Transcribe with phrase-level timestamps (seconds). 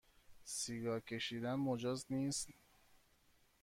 [0.43, 2.49] سیگار کشیدن مجاز نیست